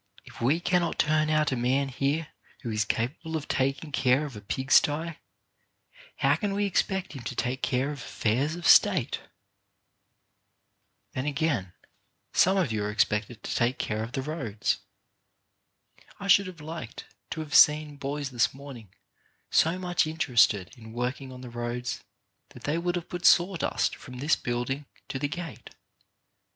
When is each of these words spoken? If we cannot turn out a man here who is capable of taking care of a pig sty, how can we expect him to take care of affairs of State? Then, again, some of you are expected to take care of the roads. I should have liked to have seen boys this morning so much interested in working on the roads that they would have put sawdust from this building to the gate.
If 0.25 0.41
we 0.41 0.59
cannot 0.59 0.97
turn 0.97 1.29
out 1.29 1.51
a 1.51 1.55
man 1.55 1.89
here 1.89 2.29
who 2.63 2.71
is 2.71 2.85
capable 2.85 3.37
of 3.37 3.47
taking 3.47 3.91
care 3.91 4.25
of 4.25 4.35
a 4.35 4.41
pig 4.41 4.71
sty, 4.71 5.19
how 6.15 6.37
can 6.37 6.55
we 6.55 6.65
expect 6.65 7.13
him 7.13 7.21
to 7.21 7.35
take 7.35 7.61
care 7.61 7.91
of 7.91 7.99
affairs 7.99 8.55
of 8.55 8.65
State? 8.65 9.19
Then, 11.11 11.27
again, 11.27 11.73
some 12.33 12.57
of 12.57 12.71
you 12.71 12.83
are 12.83 12.89
expected 12.89 13.43
to 13.43 13.53
take 13.55 13.77
care 13.77 14.01
of 14.01 14.13
the 14.13 14.23
roads. 14.23 14.79
I 16.19 16.27
should 16.27 16.47
have 16.47 16.61
liked 16.61 17.05
to 17.29 17.41
have 17.41 17.53
seen 17.53 17.97
boys 17.97 18.31
this 18.31 18.55
morning 18.55 18.89
so 19.51 19.77
much 19.77 20.07
interested 20.07 20.75
in 20.79 20.93
working 20.93 21.31
on 21.31 21.41
the 21.41 21.51
roads 21.51 22.03
that 22.49 22.63
they 22.63 22.79
would 22.79 22.95
have 22.95 23.07
put 23.07 23.23
sawdust 23.23 23.95
from 23.97 24.17
this 24.17 24.35
building 24.35 24.87
to 25.09 25.19
the 25.19 25.27
gate. 25.27 25.75